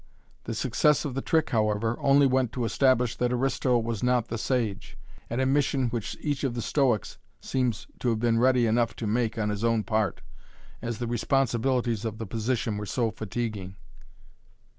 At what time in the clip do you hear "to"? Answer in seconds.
2.53-2.65, 7.99-8.09, 8.95-9.05